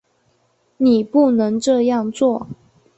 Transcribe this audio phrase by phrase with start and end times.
[0.77, 2.47] 你不能这样做